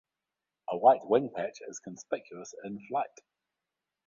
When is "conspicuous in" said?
1.77-2.79